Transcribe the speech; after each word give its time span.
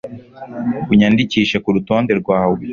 unyandikishe 0.91 1.55
kurutonde 1.63 2.11
rwawe 2.21 2.59